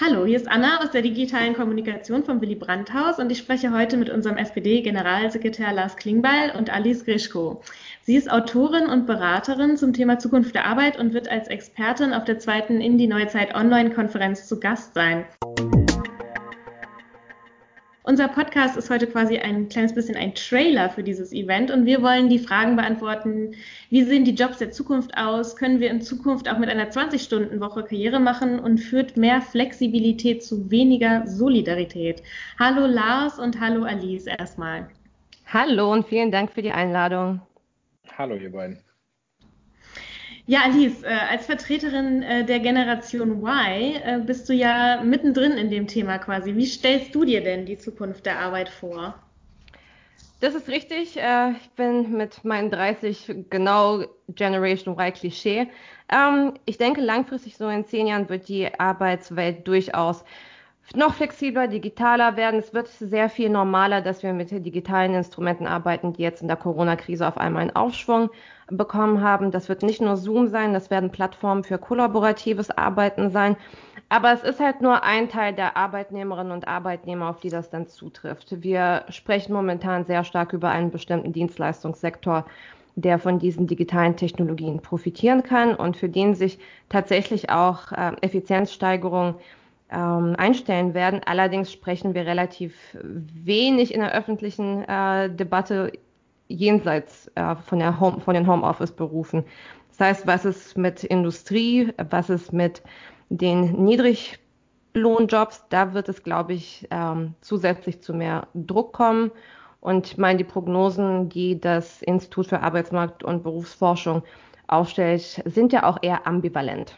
[0.00, 3.72] Hallo, hier ist Anna aus der digitalen Kommunikation vom Willy Brandt Haus und ich spreche
[3.72, 7.62] heute mit unserem SPD-Generalsekretär Lars Klingbeil und Alice Grischko.
[8.02, 12.24] Sie ist Autorin und Beraterin zum Thema Zukunft der Arbeit und wird als Expertin auf
[12.24, 15.26] der zweiten In die Neuzeit Online-Konferenz zu Gast sein.
[18.06, 22.02] Unser Podcast ist heute quasi ein kleines bisschen ein Trailer für dieses Event und wir
[22.02, 23.54] wollen die Fragen beantworten,
[23.88, 25.56] wie sehen die Jobs der Zukunft aus?
[25.56, 30.70] Können wir in Zukunft auch mit einer 20-Stunden-Woche Karriere machen und führt mehr Flexibilität zu
[30.70, 32.22] weniger Solidarität?
[32.58, 34.86] Hallo Lars und hallo Alice erstmal.
[35.46, 37.40] Hallo und vielen Dank für die Einladung.
[38.18, 38.80] Hallo ihr beiden.
[40.46, 45.70] Ja, Alice, äh, als Vertreterin äh, der Generation Y äh, bist du ja mittendrin in
[45.70, 46.54] dem Thema quasi.
[46.54, 49.14] Wie stellst du dir denn die Zukunft der Arbeit vor?
[50.40, 51.16] Das ist richtig.
[51.16, 55.68] Ich bin mit meinen 30 genau Generation Y Klischee.
[56.12, 60.22] Ähm, ich denke, langfristig so in zehn Jahren wird die Arbeitswelt durchaus
[60.94, 62.60] noch flexibler, digitaler werden.
[62.60, 66.58] Es wird sehr viel normaler, dass wir mit digitalen Instrumenten arbeiten, die jetzt in der
[66.58, 68.28] Corona-Krise auf einmal einen Aufschwung
[68.70, 69.50] bekommen haben.
[69.50, 73.56] Das wird nicht nur Zoom sein, das werden Plattformen für kollaboratives Arbeiten sein.
[74.08, 77.88] Aber es ist halt nur ein Teil der Arbeitnehmerinnen und Arbeitnehmer, auf die das dann
[77.88, 78.62] zutrifft.
[78.62, 82.44] Wir sprechen momentan sehr stark über einen bestimmten Dienstleistungssektor,
[82.96, 89.36] der von diesen digitalen Technologien profitieren kann und für den sich tatsächlich auch äh, Effizienzsteigerung
[89.90, 91.20] ähm, einstellen werden.
[91.24, 95.92] Allerdings sprechen wir relativ wenig in der öffentlichen äh, Debatte
[96.48, 99.44] jenseits äh, von, der Home, von den Homeoffice-Berufen.
[99.90, 102.82] Das heißt, was ist mit Industrie, was ist mit
[103.28, 109.30] den Niedriglohnjobs, da wird es, glaube ich, ähm, zusätzlich zu mehr Druck kommen.
[109.80, 114.22] Und ich meine, die Prognosen, die das Institut für Arbeitsmarkt und Berufsforschung
[114.66, 116.96] aufstellt, sind ja auch eher ambivalent.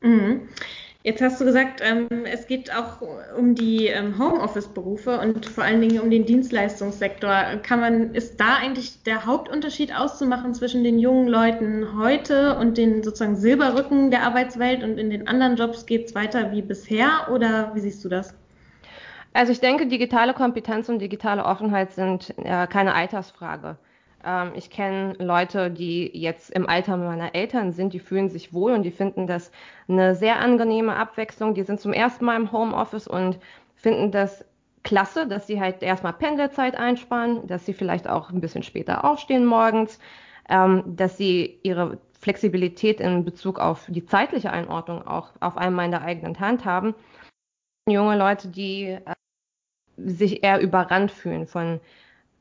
[0.00, 0.48] Mhm.
[1.06, 3.02] Jetzt hast du gesagt, ähm, es geht auch
[3.36, 7.58] um die ähm, Homeoffice-Berufe und vor allen Dingen um den Dienstleistungssektor.
[7.62, 13.02] Kann man, ist da eigentlich der Hauptunterschied auszumachen zwischen den jungen Leuten heute und den
[13.02, 17.72] sozusagen Silberrücken der Arbeitswelt und in den anderen Jobs geht es weiter wie bisher oder
[17.74, 18.34] wie siehst du das?
[19.34, 23.76] Also ich denke, digitale Kompetenz und digitale Offenheit sind äh, keine Altersfrage.
[24.24, 28.72] Ähm, ich kenne Leute, die jetzt im Alter meiner Eltern sind, die fühlen sich wohl
[28.72, 29.50] und die finden das
[29.88, 31.54] eine sehr angenehme Abwechslung.
[31.54, 33.38] Die sind zum ersten Mal im Homeoffice und
[33.76, 34.44] finden das
[34.82, 39.46] klasse, dass sie halt erstmal Pendelzeit einsparen, dass sie vielleicht auch ein bisschen später aufstehen
[39.46, 39.98] morgens,
[40.48, 45.90] ähm, dass sie ihre Flexibilität in Bezug auf die zeitliche Einordnung auch auf einmal in
[45.90, 46.94] der eigenen Hand haben.
[47.88, 49.14] Junge Leute, die äh,
[49.96, 51.80] sich eher überrannt fühlen von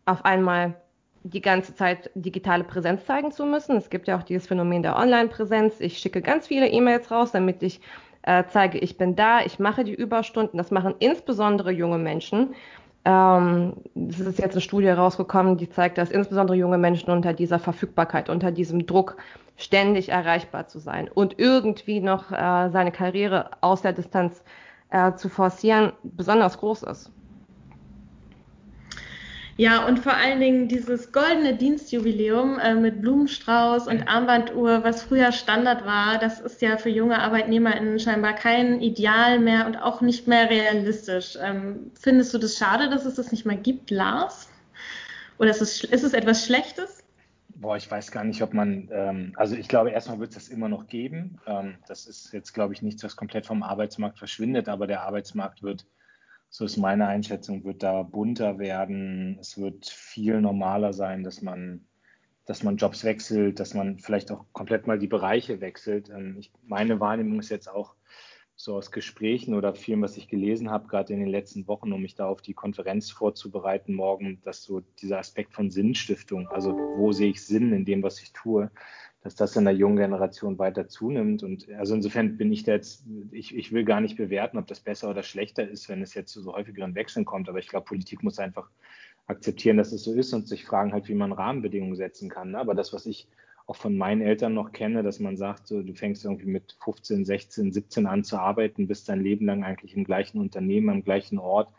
[0.05, 0.75] auf einmal
[1.23, 3.77] die ganze Zeit digitale Präsenz zeigen zu müssen.
[3.77, 5.79] Es gibt ja auch dieses Phänomen der Online-Präsenz.
[5.79, 7.81] Ich schicke ganz viele E-Mails raus, damit ich
[8.23, 10.57] äh, zeige, ich bin da, ich mache die Überstunden.
[10.57, 12.55] Das machen insbesondere junge Menschen.
[13.05, 17.59] Ähm, es ist jetzt eine Studie rausgekommen, die zeigt, dass insbesondere junge Menschen unter dieser
[17.59, 19.17] Verfügbarkeit, unter diesem Druck,
[19.55, 24.43] ständig erreichbar zu sein und irgendwie noch äh, seine Karriere aus der Distanz
[24.89, 27.11] äh, zu forcieren, besonders groß ist.
[29.55, 35.31] Ja, und vor allen Dingen dieses goldene Dienstjubiläum äh, mit Blumenstrauß und Armbanduhr, was früher
[35.31, 40.27] Standard war, das ist ja für junge ArbeitnehmerInnen scheinbar kein Ideal mehr und auch nicht
[40.27, 41.37] mehr realistisch.
[41.39, 44.49] Ähm, findest du das schade, dass es das nicht mehr gibt, Lars?
[45.37, 47.03] Oder ist es, ist es etwas Schlechtes?
[47.49, 50.47] Boah, ich weiß gar nicht, ob man, ähm, also ich glaube, erstmal wird es das
[50.47, 51.39] immer noch geben.
[51.45, 55.61] Ähm, das ist jetzt, glaube ich, nichts, was komplett vom Arbeitsmarkt verschwindet, aber der Arbeitsmarkt
[55.61, 55.85] wird
[56.53, 59.39] so ist meine Einschätzung, wird da bunter werden.
[59.41, 61.87] Es wird viel normaler sein, dass man,
[62.45, 66.09] dass man Jobs wechselt, dass man vielleicht auch komplett mal die Bereiche wechselt.
[66.09, 67.95] Ähm, ich, meine Wahrnehmung ist jetzt auch
[68.55, 72.03] so aus Gesprächen oder vielem, was ich gelesen habe, gerade in den letzten Wochen, um
[72.03, 77.11] mich da auf die Konferenz vorzubereiten morgen, dass so dieser Aspekt von Sinnstiftung, also wo
[77.13, 78.69] sehe ich Sinn in dem, was ich tue,
[79.23, 81.43] dass das in der jungen Generation weiter zunimmt.
[81.43, 84.81] Und also insofern bin ich da jetzt, ich, ich will gar nicht bewerten, ob das
[84.81, 87.47] besser oder schlechter ist, wenn es jetzt zu so häufigeren Wechseln kommt.
[87.47, 88.69] Aber ich glaube, Politik muss einfach
[89.27, 92.55] akzeptieren, dass es so ist und sich fragen halt, wie man Rahmenbedingungen setzen kann.
[92.55, 93.29] Aber das, was ich
[93.65, 97.23] auch von meinen Eltern noch kenne, dass man sagt, so, du fängst irgendwie mit 15,
[97.23, 101.39] 16, 17 an zu arbeiten, bist dein Leben lang eigentlich im gleichen Unternehmen, am gleichen
[101.39, 101.69] Ort,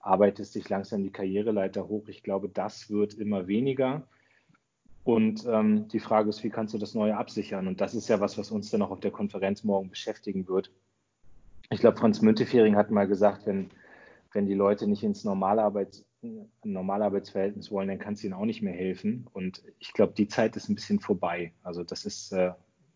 [0.00, 2.08] arbeitest dich langsam die Karriereleiter hoch.
[2.08, 4.02] Ich glaube, das wird immer weniger.
[5.08, 7.66] Und ähm, die Frage ist, wie kannst du das Neue absichern?
[7.66, 10.70] Und das ist ja was, was uns dann auch auf der Konferenz morgen beschäftigen wird.
[11.70, 13.70] Ich glaube, Franz Müntefering hat mal gesagt, wenn,
[14.34, 16.04] wenn die Leute nicht ins Normalarbeits,
[16.62, 19.26] Normalarbeitsverhältnis wollen, dann kann es ihnen auch nicht mehr helfen.
[19.32, 21.54] Und ich glaube, die Zeit ist ein bisschen vorbei.
[21.62, 22.52] Also das ist, äh,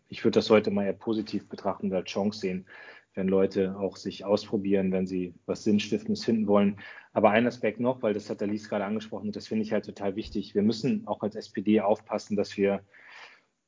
[0.07, 2.67] ich würde das heute mal eher positiv betrachten als Chance sehen,
[3.15, 6.77] wenn Leute auch sich ausprobieren, wenn sie was Sinnstiftendes finden wollen.
[7.11, 9.85] Aber ein Aspekt noch, weil das hat der Lies gerade angesprochen, das finde ich halt
[9.85, 10.55] total wichtig.
[10.55, 12.81] Wir müssen auch als SPD aufpassen, dass wir,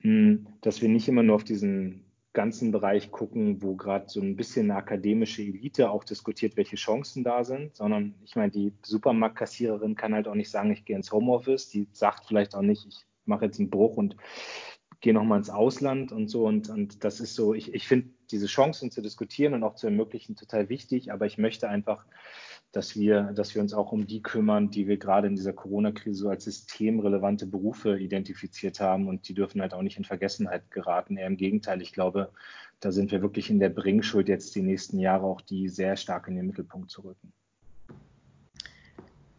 [0.01, 4.36] hm, dass wir nicht immer nur auf diesen ganzen Bereich gucken, wo gerade so ein
[4.36, 9.95] bisschen eine akademische Elite auch diskutiert, welche Chancen da sind, sondern ich meine, die Supermarktkassiererin
[9.95, 13.06] kann halt auch nicht sagen, ich gehe ins Homeoffice, die sagt vielleicht auch nicht, ich
[13.25, 14.18] mache jetzt einen Bruch und
[15.00, 16.45] gehe nochmal ins Ausland und so.
[16.45, 19.88] Und, und das ist so, ich, ich finde diese Chancen zu diskutieren und auch zu
[19.88, 22.06] ermöglichen total wichtig, aber ich möchte einfach,
[22.72, 26.24] dass wir, dass wir uns auch um die kümmern, die wir gerade in dieser Corona-Krise
[26.24, 31.18] so als systemrelevante Berufe identifiziert haben und die dürfen halt auch nicht in Vergessenheit geraten.
[31.18, 32.31] Eher im Gegenteil, ich glaube,
[32.81, 36.27] da sind wir wirklich in der Bringschuld, jetzt die nächsten Jahre auch die sehr stark
[36.27, 37.33] in den Mittelpunkt zu rücken.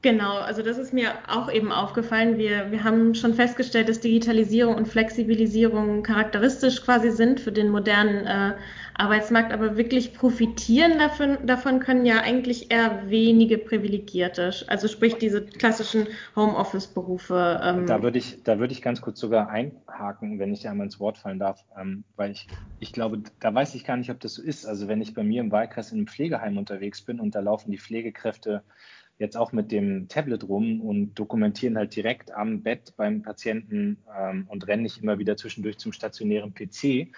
[0.02, 2.38] Genau, also das ist mir auch eben aufgefallen.
[2.38, 8.26] Wir, wir haben schon festgestellt, dass Digitalisierung und Flexibilisierung charakteristisch quasi sind für den modernen
[8.26, 8.54] äh,
[8.94, 15.44] Arbeitsmarkt, aber wirklich profitieren davon, davon können ja eigentlich eher wenige Privilegierte, also sprich diese
[15.44, 17.60] klassischen Homeoffice-Berufe.
[17.62, 17.86] Ähm.
[17.86, 21.18] Da würde ich, da würde ich ganz kurz sogar einhaken, wenn ich einmal ins Wort
[21.18, 22.46] fallen darf, ähm, weil ich,
[22.78, 24.66] ich glaube, da weiß ich gar nicht, ob das so ist.
[24.66, 27.70] Also wenn ich bei mir im Wahlkreis in einem Pflegeheim unterwegs bin und da laufen
[27.70, 28.62] die Pflegekräfte
[29.18, 34.46] jetzt auch mit dem Tablet rum und dokumentieren halt direkt am Bett beim Patienten ähm,
[34.48, 37.08] und rennen nicht immer wieder zwischendurch zum stationären PC,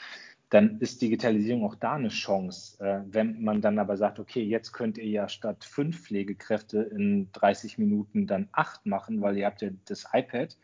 [0.50, 2.82] dann ist Digitalisierung auch da eine Chance.
[2.82, 7.30] Äh, wenn man dann aber sagt, okay, jetzt könnt ihr ja statt fünf Pflegekräfte in
[7.32, 10.56] 30 Minuten dann acht machen, weil ihr habt ja das iPad,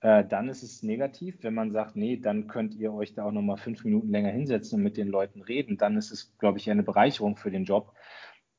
[0.00, 1.36] äh, dann ist es negativ.
[1.42, 4.78] Wenn man sagt, nee, dann könnt ihr euch da auch nochmal fünf Minuten länger hinsetzen
[4.78, 7.92] und mit den Leuten reden, dann ist es, glaube ich, eine Bereicherung für den Job.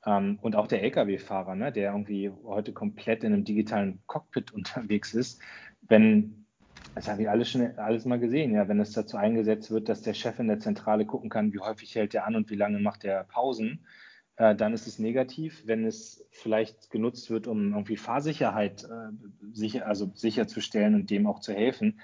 [0.06, 5.13] Ähm, und auch der Lkw-Fahrer, ne, der irgendwie heute komplett in einem digitalen Cockpit unterwegs
[5.13, 5.42] ist,
[5.88, 6.45] wenn,
[6.95, 10.01] das haben wir alles schon alles mal gesehen, ja, wenn es dazu eingesetzt wird, dass
[10.01, 12.80] der Chef in der Zentrale gucken kann, wie häufig hält er an und wie lange
[12.80, 13.86] macht er Pausen,
[14.38, 15.63] äh, dann ist es negativ.
[15.65, 19.12] Wenn es vielleicht genutzt wird, um irgendwie Fahrsicherheit äh,
[19.54, 22.00] sicher, also sicherzustellen und dem auch zu helfen,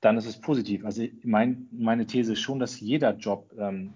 [0.00, 0.84] dann ist es positiv.
[0.84, 3.94] Also mein, meine These ist schon, dass jeder Job ähm,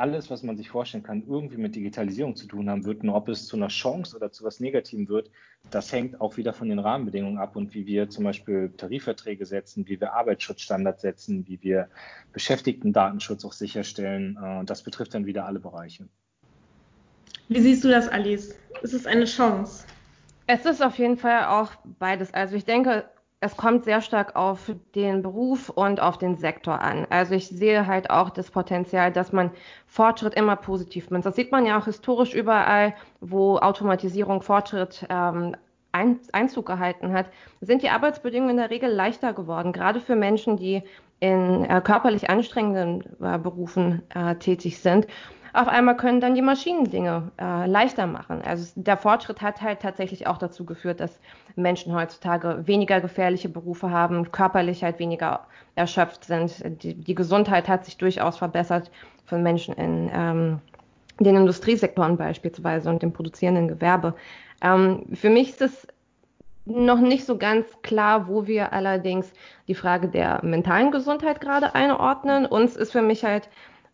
[0.00, 3.04] alles, was man sich vorstellen kann, irgendwie mit Digitalisierung zu tun haben wird.
[3.04, 5.30] Nur ob es zu einer Chance oder zu was Negativem wird,
[5.70, 9.86] das hängt auch wieder von den Rahmenbedingungen ab und wie wir zum Beispiel Tarifverträge setzen,
[9.86, 11.88] wie wir Arbeitsschutzstandards setzen, wie wir
[12.32, 14.38] Beschäftigten-Datenschutz auch sicherstellen.
[14.38, 16.08] Und äh, das betrifft dann wieder alle Bereiche.
[17.48, 18.56] Wie siehst du das, Alice?
[18.82, 19.84] Ist es eine Chance?
[20.46, 22.32] Es ist auf jeden Fall auch beides.
[22.32, 23.04] Also ich denke,
[23.40, 27.06] es kommt sehr stark auf den Beruf und auf den Sektor an.
[27.08, 29.50] Also ich sehe halt auch das Potenzial, dass man
[29.86, 31.24] Fortschritt immer positiv misst.
[31.24, 35.56] Das sieht man ja auch historisch überall, wo Automatisierung Fortschritt ähm,
[35.92, 37.26] Einzug gehalten hat,
[37.60, 40.82] sind die Arbeitsbedingungen in der Regel leichter geworden, gerade für Menschen, die
[41.18, 45.06] in äh, körperlich anstrengenden äh, Berufen äh, tätig sind
[45.52, 48.42] auf einmal können dann die Maschinen Dinge äh, leichter machen.
[48.42, 51.18] Also der Fortschritt hat halt tatsächlich auch dazu geführt, dass
[51.56, 56.82] Menschen heutzutage weniger gefährliche Berufe haben, körperlich halt weniger erschöpft sind.
[56.82, 58.90] Die, die Gesundheit hat sich durchaus verbessert
[59.26, 60.60] von Menschen in ähm,
[61.18, 64.14] den Industriesektoren beispielsweise und dem produzierenden Gewerbe.
[64.62, 65.86] Ähm, für mich ist es
[66.64, 69.32] noch nicht so ganz klar, wo wir allerdings
[69.66, 72.46] die Frage der mentalen Gesundheit gerade einordnen.
[72.46, 73.48] Uns ist für mich halt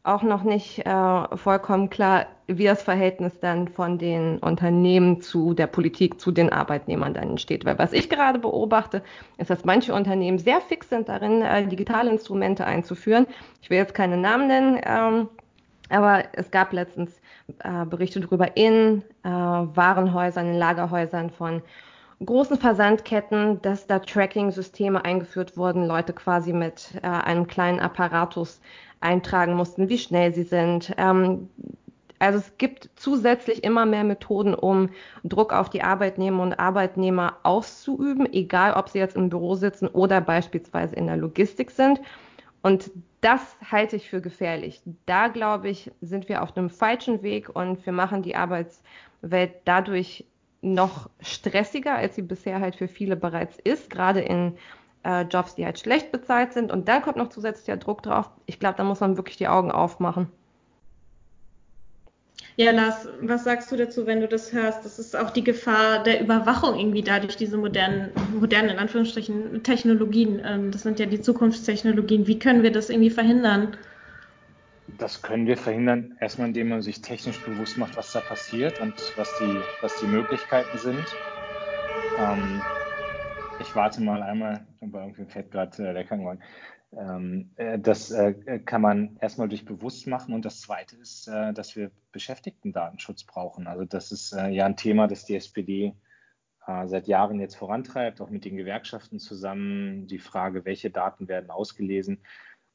[0.06, 5.66] auch noch nicht äh, vollkommen klar, wie das Verhältnis dann von den Unternehmen zu der
[5.66, 7.64] Politik, zu den Arbeitnehmern dann entsteht.
[7.64, 9.02] Weil was ich gerade beobachte,
[9.36, 13.26] ist, dass manche Unternehmen sehr fix sind darin, äh, digitale Instrumente einzuführen.
[13.62, 15.28] Ich will jetzt keine Namen nennen, ähm,
[15.88, 17.20] aber es gab letztens
[17.62, 21.62] äh, Berichte darüber in äh, Warenhäusern, in Lagerhäusern von
[22.24, 28.60] großen Versandketten, dass da Tracking-Systeme eingeführt wurden, Leute quasi mit äh, einem kleinen Apparatus
[29.00, 30.92] eintragen mussten, wie schnell sie sind.
[30.96, 31.48] Ähm,
[32.18, 34.90] also es gibt zusätzlich immer mehr Methoden, um
[35.22, 40.20] Druck auf die Arbeitnehmer und Arbeitnehmer auszuüben, egal ob sie jetzt im Büro sitzen oder
[40.20, 42.00] beispielsweise in der Logistik sind.
[42.62, 44.80] Und das halte ich für gefährlich.
[45.04, 50.24] Da glaube ich, sind wir auf einem falschen Weg und wir machen die Arbeitswelt dadurch
[50.62, 54.56] noch stressiger, als sie bisher halt für viele bereits ist, gerade in
[55.06, 56.72] äh, Jobs, die halt schlecht bezahlt sind.
[56.72, 58.30] Und dann kommt noch zusätzlicher Druck drauf.
[58.46, 60.28] Ich glaube, da muss man wirklich die Augen aufmachen.
[62.56, 64.84] Ja, Lars, was sagst du dazu, wenn du das hörst?
[64.84, 70.40] Das ist auch die Gefahr der Überwachung irgendwie dadurch diese modernen, modernen in Anführungsstrichen Technologien.
[70.44, 72.26] Ähm, das sind ja die Zukunftstechnologien.
[72.26, 73.76] Wie können wir das irgendwie verhindern?
[74.86, 79.12] Das können wir verhindern, erstmal indem man sich technisch bewusst macht, was da passiert und
[79.16, 81.18] was die, was die Möglichkeiten sind.
[82.16, 82.64] Ähm,
[83.60, 86.42] ich warte mal einmal, aber irgendwie fährt gerade äh, der Krankenwagen.
[86.92, 90.34] ähm, äh, das äh, kann man erstmal durch bewusst machen.
[90.34, 93.66] Und das Zweite ist, äh, dass wir Beschäftigten-Datenschutz brauchen.
[93.66, 95.94] Also das ist ja ein Thema, das die SPD
[96.86, 100.08] seit Jahren jetzt vorantreibt, auch mit den Gewerkschaften zusammen.
[100.08, 102.22] Die Frage, welche Daten werden ausgelesen.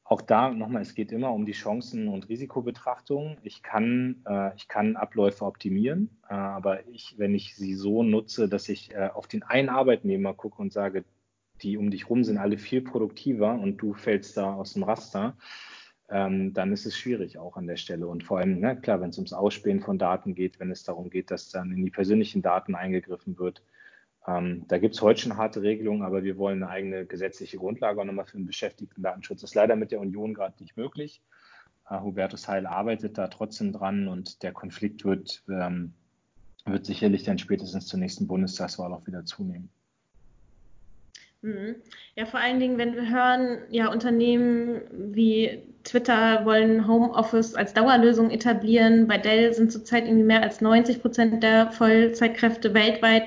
[0.04, 3.38] Auch da nochmal, es geht immer um die Chancen- und Risikobetrachtung.
[3.42, 4.24] Ich kann,
[4.56, 9.42] ich kann Abläufe optimieren, aber ich, wenn ich sie so nutze, dass ich auf den
[9.42, 11.04] einen Arbeitnehmer gucke und sage,
[11.62, 15.36] die um dich rum sind alle viel produktiver und du fällst da aus dem Raster,
[16.10, 18.06] ähm, dann ist es schwierig auch an der Stelle.
[18.06, 21.08] Und vor allem, ne, klar, wenn es ums Ausspähen von Daten geht, wenn es darum
[21.08, 23.62] geht, dass dann in die persönlichen Daten eingegriffen wird,
[24.26, 28.00] ähm, da gibt es heute schon harte Regelungen, aber wir wollen eine eigene gesetzliche Grundlage
[28.00, 29.40] auch nochmal für den Beschäftigten-Datenschutz.
[29.40, 31.22] Das ist leider mit der Union gerade nicht möglich.
[31.90, 35.94] Äh, Hubertus Heil arbeitet da trotzdem dran und der Konflikt wird, ähm,
[36.64, 39.70] wird sicherlich dann spätestens zur nächsten Bundestagswahl auch wieder zunehmen.
[41.42, 41.74] Mhm.
[42.14, 48.30] Ja, vor allen Dingen, wenn wir hören, ja, Unternehmen wie Twitter wollen Homeoffice als Dauerlösung
[48.30, 49.08] etablieren.
[49.08, 53.24] Bei Dell sind zurzeit irgendwie mehr als 90 Prozent der Vollzeitkräfte weltweit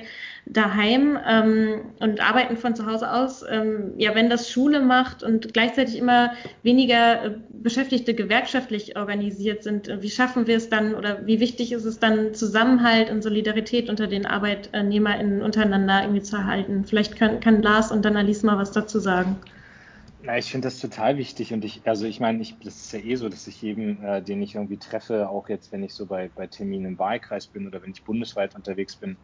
[0.47, 3.43] daheim ähm, und arbeiten von zu Hause aus.
[3.49, 9.87] Ähm, ja, wenn das Schule macht und gleichzeitig immer weniger äh, Beschäftigte gewerkschaftlich organisiert sind,
[9.87, 13.89] äh, wie schaffen wir es dann oder wie wichtig ist es dann, Zusammenhalt und Solidarität
[13.89, 16.85] unter den ArbeitnehmerInnen untereinander irgendwie zu erhalten?
[16.85, 19.37] Vielleicht kann, kann Lars und dann Alice mal was dazu sagen.
[20.25, 22.99] Na, ich finde das total wichtig und ich, also ich meine, ich, das ist ja
[22.99, 26.07] eh so, dass ich jedem, äh, den ich irgendwie treffe, auch jetzt, wenn ich so
[26.07, 29.17] bei, bei Terminen im Wahlkreis bin oder wenn ich bundesweit unterwegs bin,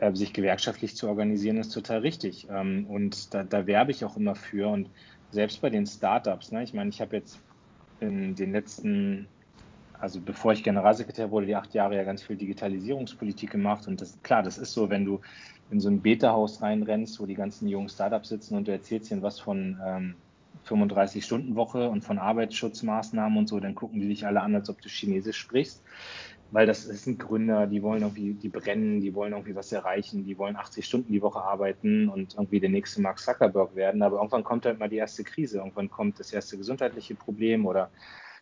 [0.00, 2.48] äh, sich gewerkschaftlich zu organisieren, ist total richtig.
[2.50, 4.68] Ähm, und da, da werbe ich auch immer für.
[4.68, 4.90] Und
[5.30, 7.38] selbst bei den Startups, ne, ich meine, ich habe jetzt
[8.00, 9.28] in den letzten,
[9.92, 13.86] also bevor ich Generalsekretär wurde, die acht Jahre ja ganz viel Digitalisierungspolitik gemacht.
[13.86, 15.20] Und das klar, das ist so, wenn du
[15.68, 19.22] in so ein Beta-Haus reinrennst, wo die ganzen jungen Startups sitzen und du erzählst ihnen
[19.22, 20.14] was von ähm,
[20.66, 24.88] 35-Stunden-Woche und von Arbeitsschutzmaßnahmen und so, dann gucken die dich alle an, als ob du
[24.88, 25.84] Chinesisch sprichst
[26.52, 30.24] weil das, das sind Gründer, die wollen irgendwie, die brennen, die wollen irgendwie was erreichen,
[30.24, 34.02] die wollen 80 Stunden die Woche arbeiten und irgendwie der nächste Mark Zuckerberg werden.
[34.02, 37.90] Aber irgendwann kommt halt mal die erste Krise, irgendwann kommt das erste gesundheitliche Problem oder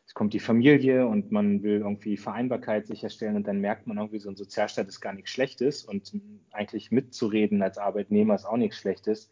[0.07, 4.21] es kommt die Familie und man will irgendwie Vereinbarkeit sicherstellen und dann merkt man irgendwie,
[4.21, 6.19] so ein Sozialstaat ist gar nichts Schlechtes und
[6.50, 9.31] eigentlich mitzureden als Arbeitnehmer ist auch nichts Schlechtes.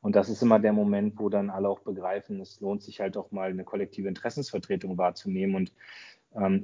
[0.00, 3.16] Und das ist immer der Moment, wo dann alle auch begreifen, es lohnt sich halt
[3.16, 5.56] auch mal eine kollektive Interessensvertretung wahrzunehmen.
[5.56, 5.72] Und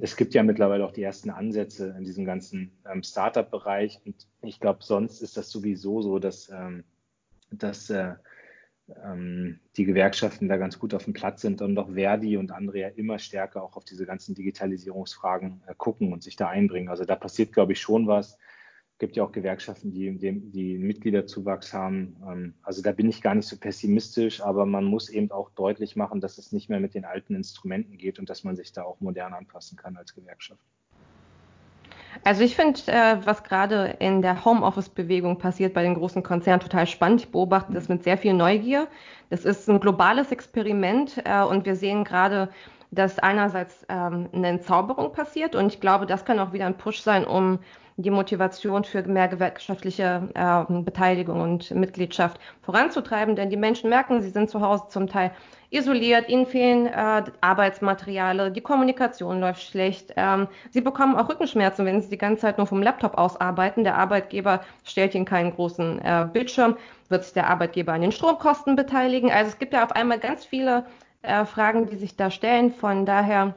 [0.01, 3.99] es gibt ja mittlerweile auch die ersten Ansätze in diesem ganzen ähm, Startup-Bereich.
[4.05, 6.83] Und ich glaube, sonst ist das sowieso so, dass, ähm,
[7.51, 8.13] dass äh,
[9.03, 12.79] ähm, die Gewerkschaften da ganz gut auf dem Platz sind und auch Verdi und andere
[12.79, 16.89] ja immer stärker auch auf diese ganzen Digitalisierungsfragen äh, gucken und sich da einbringen.
[16.89, 18.37] Also da passiert, glaube ich, schon was
[18.97, 22.15] gibt ja auch Gewerkschaften, die, die, Mitgliederzuwachs haben.
[22.27, 25.95] Ähm, also da bin ich gar nicht so pessimistisch, aber man muss eben auch deutlich
[25.95, 28.83] machen, dass es nicht mehr mit den alten Instrumenten geht und dass man sich da
[28.83, 30.61] auch modern anpassen kann als Gewerkschaft.
[32.23, 36.87] Also ich finde, äh, was gerade in der Homeoffice-Bewegung passiert bei den großen Konzernen total
[36.87, 37.21] spannend.
[37.21, 38.87] Ich beobachte das mit sehr viel Neugier.
[39.29, 42.49] Das ist ein globales Experiment äh, und wir sehen gerade,
[42.91, 47.01] dass einerseits ähm, eine Entzauberung passiert und ich glaube, das kann auch wieder ein Push
[47.01, 47.59] sein, um
[47.97, 53.35] die Motivation für mehr gewerkschaftliche äh, Beteiligung und Mitgliedschaft voranzutreiben.
[53.35, 55.31] Denn die Menschen merken, sie sind zu Hause zum Teil
[55.69, 60.13] isoliert, ihnen fehlen äh, Arbeitsmaterialien, die Kommunikation läuft schlecht.
[60.15, 63.83] Ähm, sie bekommen auch Rückenschmerzen, wenn sie die ganze Zeit nur vom Laptop aus arbeiten.
[63.83, 66.77] Der Arbeitgeber stellt ihnen keinen großen äh, Bildschirm,
[67.09, 69.31] wird sich der Arbeitgeber an den Stromkosten beteiligen.
[69.31, 70.85] Also es gibt ja auf einmal ganz viele
[71.21, 72.71] äh, Fragen, die sich da stellen.
[72.71, 73.55] Von daher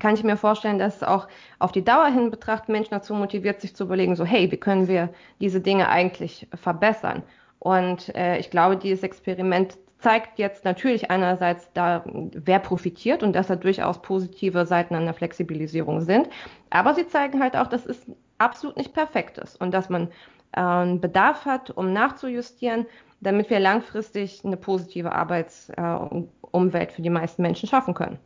[0.00, 3.60] kann ich mir vorstellen, dass es auch auf die Dauer hin betrachtet Menschen dazu motiviert,
[3.60, 5.10] sich zu überlegen, so hey, wie können wir
[5.40, 7.22] diese Dinge eigentlich verbessern?
[7.58, 13.46] Und äh, ich glaube, dieses Experiment zeigt jetzt natürlich einerseits da, wer profitiert und dass
[13.46, 16.28] da durchaus positive Seiten an der Flexibilisierung sind.
[16.68, 18.04] Aber sie zeigen halt auch, dass es
[18.36, 20.08] absolut nicht perfekt ist und dass man
[20.52, 22.84] äh, Bedarf hat, um nachzujustieren,
[23.20, 28.18] damit wir langfristig eine positive Arbeitsumwelt äh, für die meisten Menschen schaffen können.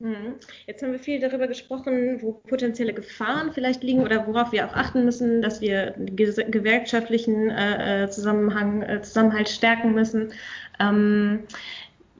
[0.00, 0.36] Mhm.
[0.66, 4.74] Jetzt haben wir viel darüber gesprochen, wo potenzielle Gefahren vielleicht liegen oder worauf wir auch
[4.74, 10.32] achten müssen, dass wir den gewerkschaftlichen äh, äh, Zusammenhang, äh, Zusammenhalt stärken müssen.
[10.78, 11.40] Ähm,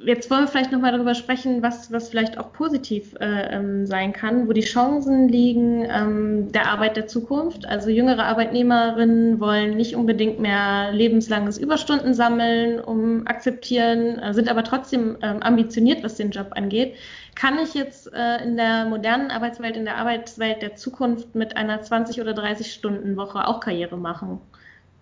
[0.05, 4.13] jetzt wollen wir vielleicht nochmal darüber sprechen, was, was vielleicht auch positiv äh, ähm, sein
[4.13, 7.67] kann, wo die Chancen liegen ähm, der Arbeit der Zukunft.
[7.67, 14.65] Also jüngere Arbeitnehmerinnen wollen nicht unbedingt mehr lebenslanges Überstunden sammeln, um akzeptieren, äh, sind aber
[14.65, 16.95] trotzdem ähm, ambitioniert, was den Job angeht.
[17.35, 21.83] Kann ich jetzt äh, in der modernen Arbeitswelt, in der Arbeitswelt der Zukunft mit einer
[21.83, 24.41] 20 oder 30 Stunden Woche auch Karriere machen?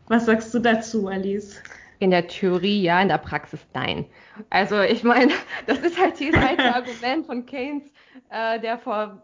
[0.08, 1.60] Was sagst du dazu, Alice?
[1.98, 4.04] In der Theorie ja, in der Praxis nein.
[4.50, 5.32] Also ich meine,
[5.66, 7.84] das ist halt dieses alte Argument von Keynes,
[8.30, 9.22] äh, der vor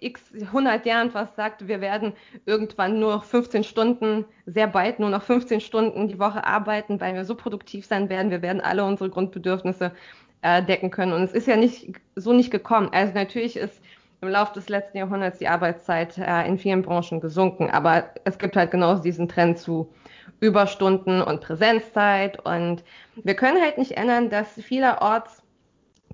[0.00, 2.14] x 100 Jahren was sagt, wir werden
[2.46, 7.14] irgendwann nur noch 15 Stunden, sehr bald nur noch 15 Stunden die Woche arbeiten, weil
[7.14, 9.92] wir so produktiv sein werden, wir werden alle unsere Grundbedürfnisse
[10.42, 11.12] äh, decken können.
[11.12, 12.90] Und es ist ja nicht so nicht gekommen.
[12.92, 13.80] Also natürlich ist
[14.20, 18.56] im Laufe des letzten Jahrhunderts die Arbeitszeit äh, in vielen Branchen gesunken, aber es gibt
[18.56, 19.92] halt genauso diesen Trend zu
[20.40, 22.84] Überstunden und Präsenzzeit und
[23.16, 25.42] wir können halt nicht ändern, dass vielerorts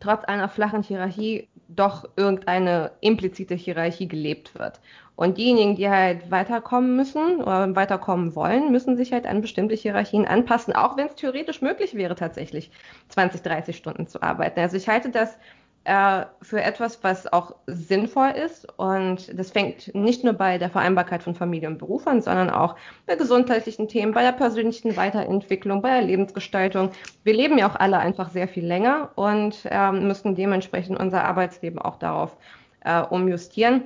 [0.00, 4.80] trotz einer flachen Hierarchie doch irgendeine implizite Hierarchie gelebt wird.
[5.14, 10.26] Und diejenigen, die halt weiterkommen müssen oder weiterkommen wollen, müssen sich halt an bestimmte Hierarchien
[10.26, 12.70] anpassen, auch wenn es theoretisch möglich wäre, tatsächlich
[13.10, 14.60] 20, 30 Stunden zu arbeiten.
[14.60, 15.36] Also ich halte das
[15.84, 18.66] äh, für etwas, was auch sinnvoll ist.
[18.78, 22.76] Und das fängt nicht nur bei der Vereinbarkeit von Familie und Beruf an, sondern auch
[23.06, 26.90] bei gesundheitlichen Themen, bei der persönlichen Weiterentwicklung, bei der Lebensgestaltung.
[27.24, 31.78] Wir leben ja auch alle einfach sehr viel länger und äh, müssen dementsprechend unser Arbeitsleben
[31.78, 32.36] auch darauf
[32.80, 33.84] äh, umjustieren.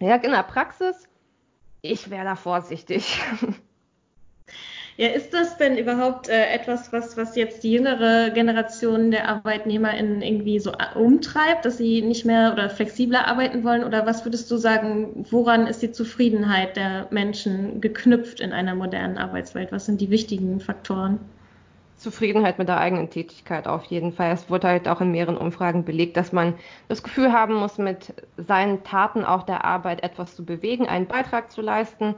[0.00, 1.08] Ja, in der Praxis,
[1.82, 3.20] ich wäre da vorsichtig.
[5.00, 10.20] Ja, ist das denn überhaupt äh, etwas, was, was jetzt die jüngere Generation der ArbeitnehmerInnen
[10.20, 13.82] irgendwie so äh, umtreibt, dass sie nicht mehr oder flexibler arbeiten wollen?
[13.82, 19.16] Oder was würdest du sagen, woran ist die Zufriedenheit der Menschen geknüpft in einer modernen
[19.16, 19.72] Arbeitswelt?
[19.72, 21.18] Was sind die wichtigen Faktoren?
[21.96, 24.32] Zufriedenheit mit der eigenen Tätigkeit auf jeden Fall.
[24.32, 26.52] Es wurde halt auch in mehreren Umfragen belegt, dass man
[26.88, 31.50] das Gefühl haben muss, mit seinen Taten auch der Arbeit etwas zu bewegen, einen Beitrag
[31.50, 32.16] zu leisten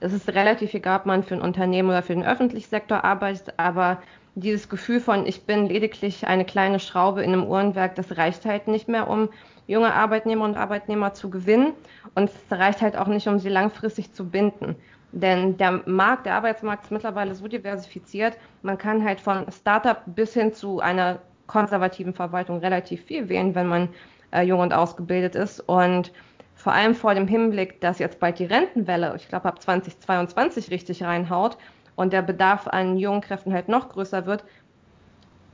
[0.00, 3.54] es ist relativ egal, ob man für ein Unternehmen oder für den öffentlichen Sektor arbeitet,
[3.58, 4.02] aber
[4.34, 8.68] dieses Gefühl von, ich bin lediglich eine kleine Schraube in einem Uhrenwerk, das reicht halt
[8.68, 9.28] nicht mehr, um
[9.66, 11.74] junge Arbeitnehmer und Arbeitnehmer zu gewinnen.
[12.14, 14.76] Und es reicht halt auch nicht, um sie langfristig zu binden.
[15.12, 20.34] Denn der Markt, der Arbeitsmarkt ist mittlerweile so diversifiziert, man kann halt von Startup bis
[20.34, 23.88] hin zu einer konservativen Verwaltung relativ viel wählen, wenn man
[24.32, 25.60] äh, jung und ausgebildet ist.
[25.60, 26.12] Und
[26.60, 31.02] vor allem vor dem Hinblick, dass jetzt bald die Rentenwelle, ich glaube ab 2022 richtig
[31.02, 31.56] reinhaut
[31.96, 34.44] und der Bedarf an jungen Kräften halt noch größer wird.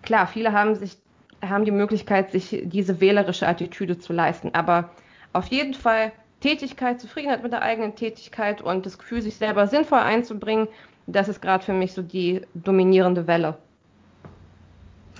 [0.03, 0.99] Klar, viele haben sich
[1.45, 4.91] haben die Möglichkeit, sich diese wählerische Attitüde zu leisten, aber
[5.33, 10.01] auf jeden Fall Tätigkeit, Zufriedenheit mit der eigenen Tätigkeit und das Gefühl, sich selber sinnvoll
[10.01, 10.67] einzubringen,
[11.07, 13.59] das ist gerade für mich so die dominierende Welle.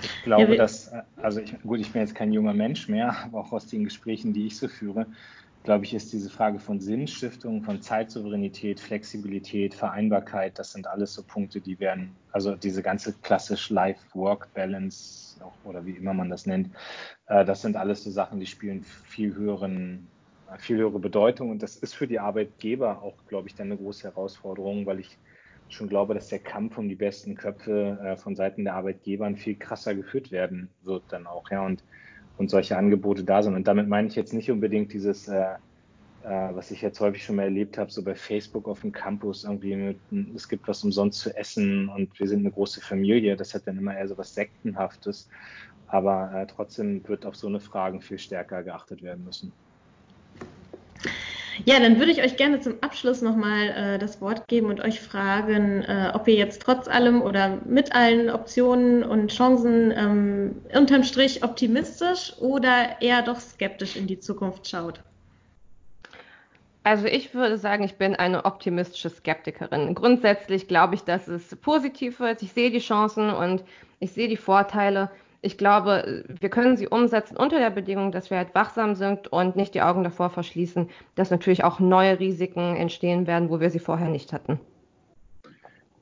[0.03, 3.41] Ich glaube, ja, dass, also ich, gut, ich bin jetzt kein junger Mensch mehr, aber
[3.41, 5.07] auch aus den Gesprächen, die ich so führe,
[5.67, 11.23] glaube ich, ist diese Frage von Sinnstiftung, von Zeitsouveränität, Flexibilität, Vereinbarkeit, das sind alles so
[11.23, 16.71] Punkte, die werden, also diese ganze klassisch Life-Work-Balance oder wie immer man das nennt,
[17.27, 20.09] äh, das sind alles so Sachen, die spielen viel höheren,
[20.59, 21.51] viel höhere Bedeutung.
[21.51, 25.19] Und das ist für die Arbeitgeber auch, glaube ich, dann eine große Herausforderung, weil ich
[25.69, 29.57] schon glaube, dass der Kampf um die besten Köpfe äh, von Seiten der Arbeitgeber viel
[29.57, 31.67] krasser geführt werden wird dann auch, ja.
[31.67, 31.83] Und
[32.39, 33.55] und solche Angebote da sind.
[33.55, 35.55] Und damit meine ich jetzt nicht unbedingt dieses, äh,
[36.25, 39.45] äh, was ich jetzt häufig schon mal erlebt habe, so bei Facebook auf dem Campus,
[39.45, 39.99] irgendwie mit,
[40.35, 43.37] es gibt was umsonst zu essen und wir sind eine große Familie.
[43.37, 45.29] Das hat dann immer eher so was Sektenhaftes.
[45.89, 49.53] Aber äh, trotzdem wird auf so eine Fragen viel stärker geachtet werden müssen.
[51.69, 55.01] Ja, dann würde ich euch gerne zum Abschluss nochmal äh, das Wort geben und euch
[55.01, 61.03] fragen, äh, ob ihr jetzt trotz allem oder mit allen Optionen und Chancen ähm, unterm
[61.03, 65.01] Strich optimistisch oder eher doch skeptisch in die Zukunft schaut.
[66.85, 69.93] Also ich würde sagen, ich bin eine optimistische Skeptikerin.
[69.97, 72.43] Grundsätzlich glaube ich, dass es positiv wird.
[72.43, 73.65] Ich sehe die Chancen und
[73.99, 78.39] ich sehe die Vorteile ich glaube, wir können sie umsetzen unter der Bedingung, dass wir
[78.39, 83.27] halt wachsam sind und nicht die Augen davor verschließen, dass natürlich auch neue Risiken entstehen
[83.27, 84.61] werden, wo wir sie vorher nicht hatten.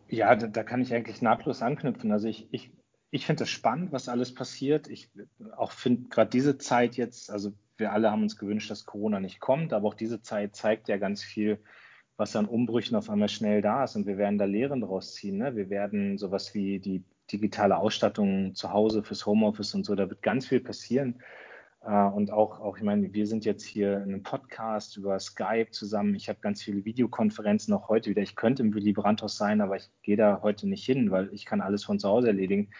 [0.08, 2.12] Ja, da, da kann ich eigentlich nahtlos anknüpfen.
[2.12, 2.70] Also ich, ich,
[3.10, 4.88] ich finde es spannend, was alles passiert.
[4.88, 5.10] Ich
[5.56, 9.40] auch finde gerade diese Zeit jetzt, also wir alle haben uns gewünscht, dass Corona nicht
[9.40, 11.58] kommt, aber auch diese Zeit zeigt ja ganz viel,
[12.16, 15.38] was an Umbrüchen auf einmal schnell da ist und wir werden da Lehren daraus ziehen.
[15.38, 15.56] Ne?
[15.56, 20.22] Wir werden sowas wie die digitale Ausstattung zu Hause fürs Homeoffice und so, da wird
[20.22, 21.22] ganz viel passieren.
[21.84, 25.70] Äh, und auch, auch, ich meine, wir sind jetzt hier in einem Podcast über Skype
[25.70, 26.14] zusammen.
[26.14, 28.22] Ich habe ganz viele Videokonferenzen auch heute wieder.
[28.22, 31.44] Ich könnte im Willy Brandt-Haus sein, aber ich gehe da heute nicht hin, weil ich
[31.44, 32.70] kann alles von zu Hause erledigen.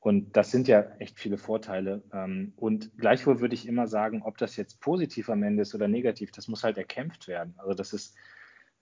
[0.00, 2.02] Und das sind ja echt viele Vorteile.
[2.12, 5.88] Ähm, und gleichwohl würde ich immer sagen, ob das jetzt positiv am Ende ist oder
[5.88, 7.54] negativ, das muss halt erkämpft werden.
[7.56, 8.14] Also das ist,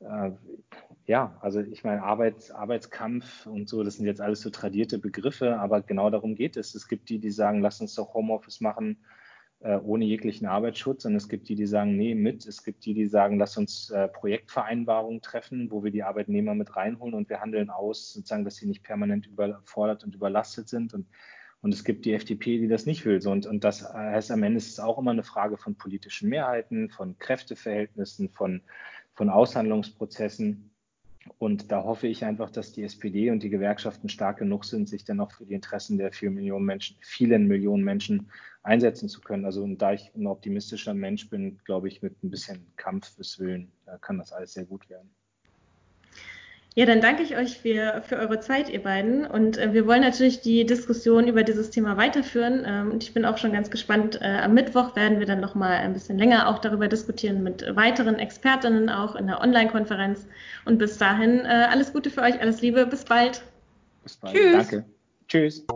[0.02, 0.32] äh,
[1.06, 5.58] ja, also ich meine, Arbeits, Arbeitskampf und so, das sind jetzt alles so tradierte Begriffe,
[5.58, 6.74] aber genau darum geht es.
[6.74, 8.98] Es gibt die, die sagen, lass uns doch Homeoffice machen,
[9.60, 11.04] äh, ohne jeglichen Arbeitsschutz.
[11.04, 12.46] Und es gibt die, die sagen, nee, mit.
[12.46, 16.76] Es gibt die, die sagen, lass uns äh, Projektvereinbarungen treffen, wo wir die Arbeitnehmer mit
[16.76, 20.94] reinholen und wir handeln aus, sozusagen, dass sie nicht permanent überfordert und überlastet sind.
[20.94, 21.06] Und,
[21.62, 23.26] und es gibt die FDP, die das nicht will.
[23.26, 26.90] Und, und das heißt, am Ende ist es auch immer eine Frage von politischen Mehrheiten,
[26.90, 28.62] von Kräfteverhältnissen, von,
[29.14, 30.70] von Aushandlungsprozessen.
[31.38, 35.04] Und da hoffe ich einfach, dass die SPD und die Gewerkschaften stark genug sind, sich
[35.04, 38.30] dann auch für die Interessen der vielen Millionen Menschen, vielen Millionen Menschen
[38.62, 39.44] einsetzen zu können.
[39.44, 43.70] Also und da ich ein optimistischer Mensch bin, glaube ich, mit ein bisschen Kampfeswillen
[44.00, 45.10] kann das alles sehr gut werden.
[46.74, 49.26] Ja, dann danke ich euch für, für eure Zeit, ihr beiden.
[49.26, 52.64] Und äh, wir wollen natürlich die Diskussion über dieses Thema weiterführen.
[52.66, 54.18] Ähm, und ich bin auch schon ganz gespannt.
[54.22, 58.18] Äh, am Mittwoch werden wir dann nochmal ein bisschen länger auch darüber diskutieren mit weiteren
[58.18, 60.26] Expertinnen auch in der Online-Konferenz.
[60.64, 63.42] Und bis dahin äh, alles Gute für euch, alles Liebe, bis bald.
[64.02, 64.34] Bis bald.
[64.34, 64.52] Tschüss.
[64.52, 64.84] Danke.
[65.28, 65.66] Tschüss.